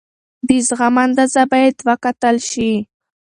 د 0.47 0.49
زغم 0.67 0.95
اندازه 1.05 1.41
باید 1.51 1.75
وکتل 1.87 2.35
شي. 2.49 2.71